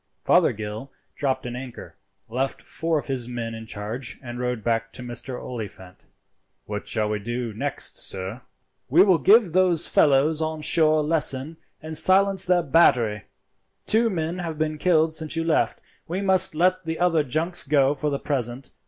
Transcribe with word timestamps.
Fothergill 0.25 0.91
dropped 1.15 1.45
an 1.45 1.55
anchor, 1.55 1.95
left 2.27 2.63
four 2.63 2.97
of 2.97 3.05
his 3.05 3.27
men 3.27 3.53
in 3.53 3.67
charge, 3.67 4.17
and 4.23 4.39
rowed 4.39 4.63
back 4.63 4.91
to 4.93 5.03
Mr. 5.03 5.39
Oliphant. 5.39 6.07
"What 6.65 6.87
shall 6.87 7.07
we 7.09 7.19
do 7.19 7.53
next, 7.53 7.97
sir?" 7.97 8.41
"We 8.89 9.03
will 9.03 9.19
give 9.19 9.51
those 9.53 9.85
fellows 9.87 10.41
on 10.41 10.61
shore 10.61 11.01
a 11.01 11.03
lesson, 11.03 11.57
and 11.83 11.95
silence 11.95 12.47
their 12.47 12.63
battery. 12.63 13.25
Two 13.85 14.09
men 14.09 14.39
have 14.39 14.57
been 14.57 14.79
killed 14.79 15.13
since 15.13 15.35
you 15.35 15.43
left. 15.43 15.79
We 16.07 16.23
must 16.23 16.55
let 16.55 16.85
the 16.85 16.97
other 16.97 17.21
junks 17.23 17.63
go 17.63 17.93
for 17.93 18.09
the 18.09 18.17
present. 18.17 18.71